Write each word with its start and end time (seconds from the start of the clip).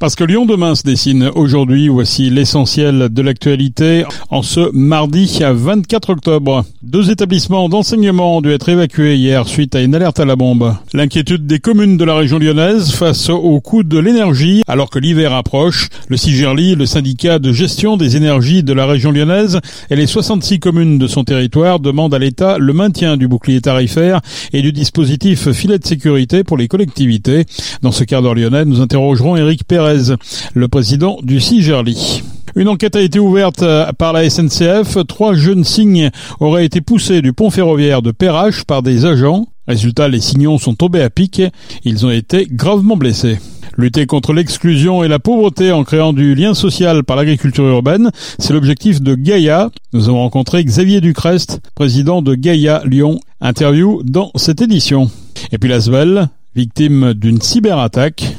Parce 0.00 0.14
que 0.14 0.24
Lyon 0.24 0.46
demain 0.46 0.74
se 0.74 0.82
dessine 0.82 1.30
aujourd'hui, 1.34 1.88
voici 1.88 2.30
l'essentiel 2.30 3.10
de 3.10 3.20
l'actualité 3.20 4.04
en 4.30 4.40
ce 4.40 4.70
mardi 4.72 5.40
24 5.42 6.08
octobre. 6.08 6.64
Deux 6.82 7.10
établissements 7.10 7.68
d'enseignement 7.68 8.38
ont 8.38 8.40
dû 8.40 8.50
être 8.50 8.70
évacués 8.70 9.16
hier 9.16 9.46
suite 9.46 9.74
à 9.74 9.82
une 9.82 9.94
alerte 9.94 10.18
à 10.18 10.24
la 10.24 10.36
bombe. 10.36 10.74
L'inquiétude 10.94 11.46
des 11.46 11.58
communes 11.58 11.98
de 11.98 12.04
la 12.06 12.14
région 12.14 12.38
lyonnaise 12.38 12.92
face 12.92 13.28
au 13.28 13.60
coût 13.60 13.82
de 13.82 13.98
l'énergie 13.98 14.62
alors 14.66 14.88
que 14.88 14.98
l'hiver 14.98 15.34
approche. 15.34 15.90
Le 16.08 16.16
CIGERLI, 16.16 16.76
le 16.76 16.86
syndicat 16.86 17.38
de 17.38 17.52
gestion 17.52 17.98
des 17.98 18.16
énergies 18.16 18.62
de 18.62 18.72
la 18.72 18.86
région 18.86 19.10
lyonnaise 19.10 19.60
et 19.90 19.96
les 19.96 20.06
66 20.06 20.60
communes 20.60 20.96
de 20.96 21.08
son 21.08 21.24
territoire 21.24 21.78
demandent 21.78 22.14
à 22.14 22.18
l'État 22.18 22.56
le 22.56 22.72
maintien 22.72 23.18
du 23.18 23.28
bouclier 23.28 23.60
tarifaire 23.60 24.22
et 24.54 24.62
du 24.62 24.72
dispositif 24.72 25.52
filet 25.52 25.78
de 25.78 25.86
sécurité 25.86 26.42
pour 26.42 26.56
les 26.56 26.68
collectivités. 26.68 27.44
Dans 27.82 27.92
ce 27.92 28.04
cas 28.04 28.22
lyonnais, 28.22 28.64
nous 28.64 28.80
interrogerons 28.80 29.36
Éric 29.36 29.64
Le 30.54 30.68
président 30.68 31.18
du 31.22 31.40
CIGERLI. 31.40 32.22
Une 32.56 32.68
enquête 32.68 32.96
a 32.96 33.00
été 33.00 33.18
ouverte 33.18 33.62
euh, 33.62 33.92
par 33.92 34.12
la 34.12 34.28
SNCF. 34.28 34.98
Trois 35.06 35.34
jeunes 35.34 35.64
signes 35.64 36.10
auraient 36.40 36.64
été 36.64 36.80
poussés 36.80 37.22
du 37.22 37.32
pont 37.32 37.50
ferroviaire 37.50 38.02
de 38.02 38.10
Perrache 38.10 38.64
par 38.64 38.82
des 38.82 39.06
agents. 39.06 39.46
Résultat, 39.68 40.08
les 40.08 40.20
signons 40.20 40.58
sont 40.58 40.74
tombés 40.74 41.02
à 41.02 41.10
pic. 41.10 41.42
Ils 41.84 42.04
ont 42.06 42.10
été 42.10 42.46
gravement 42.50 42.96
blessés. 42.96 43.38
Lutter 43.76 44.06
contre 44.06 44.32
l'exclusion 44.32 45.04
et 45.04 45.08
la 45.08 45.20
pauvreté 45.20 45.70
en 45.70 45.84
créant 45.84 46.12
du 46.12 46.34
lien 46.34 46.54
social 46.54 47.04
par 47.04 47.16
l'agriculture 47.16 47.64
urbaine, 47.64 48.10
c'est 48.38 48.52
l'objectif 48.52 49.00
de 49.00 49.14
Gaïa. 49.14 49.70
Nous 49.92 50.08
avons 50.08 50.18
rencontré 50.18 50.64
Xavier 50.64 51.00
Ducrest, 51.00 51.60
président 51.76 52.20
de 52.20 52.34
Gaïa 52.34 52.82
Lyon. 52.84 53.20
Interview 53.40 54.02
dans 54.02 54.32
cette 54.34 54.60
édition. 54.60 55.08
Et 55.52 55.58
puis 55.58 55.70
la 55.70 55.80
Svel, 55.80 56.28
victime 56.56 57.14
d'une 57.14 57.40
cyberattaque. 57.40 58.36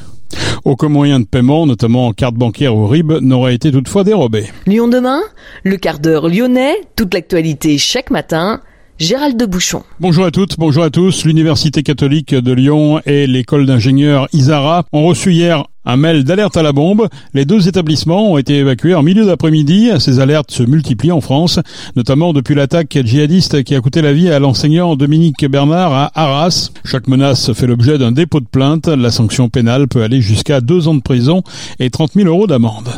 Aucun 0.64 0.90
moyen 0.90 1.20
de 1.20 1.26
paiement, 1.26 1.66
notamment 1.66 2.08
en 2.08 2.14
carte 2.14 2.36
bancaire 2.36 2.76
ou 2.76 2.86
RIB, 2.88 3.14
n'aurait 3.22 3.56
été 3.56 3.72
toutefois 3.72 4.04
dérobé. 4.04 4.46
Lyon 4.68 4.88
demain, 4.88 5.22
le 5.64 5.78
quart 5.78 6.00
d'heure 6.00 6.28
lyonnais, 6.28 6.76
toute 6.96 7.14
l'actualité 7.14 7.78
chaque 7.80 8.12
matin. 8.12 8.62
Gérald 9.00 9.36
de 9.36 9.48
Bouchon. 9.48 9.82
Bonjour 10.00 10.26
à 10.26 10.30
toutes, 10.30 10.60
bonjour 10.60 10.84
à 10.84 10.92
tous. 10.92 11.26
L'Université 11.26 11.82
catholique 11.82 12.36
de 12.36 12.52
Lyon 12.54 13.02
et 13.08 13.26
l'école 13.26 13.66
d'ingénieurs 13.66 14.28
Isara 14.32 14.86
ont 14.94 15.06
reçu 15.06 15.32
hier 15.32 15.66
un 15.86 15.98
mail 15.98 16.24
d'alerte 16.24 16.58
à 16.58 16.64
la 16.64 16.72
bombe. 16.72 17.08
Les 17.34 17.46
deux 17.46 17.68
établissements 17.68 18.32
ont 18.32 18.38
été 18.38 18.58
évacués 18.58 18.96
en 18.96 19.04
milieu 19.04 19.26
d'après-midi. 19.26 19.90
Ces 20.00 20.20
alertes 20.20 20.52
se 20.52 20.64
multiplient 20.64 21.12
en 21.12 21.22
France, 21.22 21.60
notamment 21.96 22.34
depuis 22.34 22.56
l'attaque 22.56 22.98
djihadiste 23.04 23.64
qui 23.64 23.76
a 23.76 23.82
coûté 23.82 24.02
la 24.02 24.14
vie 24.14 24.30
à 24.30 24.40
l'enseignant 24.40 24.96
Dominique 24.96 25.46
Bernard 25.46 25.94
à 25.94 26.12
Arras. 26.16 26.72
Chaque 26.86 27.08
menace 27.08 27.54
fait 27.54 27.68
l'objet 27.68 27.98
d'un 27.98 28.12
dépôt 28.12 28.40
de 28.40 28.46
plainte. 28.46 28.88
La 28.88 29.12
sanction 29.12 29.50
pénale 29.50 29.88
peut 29.88 30.04
aller 30.04 30.22
jusqu'à 30.22 30.62
deux 30.62 30.88
ans 30.88 30.96
de 30.96 31.02
prison 31.02 31.44
et 31.80 31.90
30 31.90 32.14
000 32.14 32.28
euros 32.28 32.48
d'amende. 32.48 32.90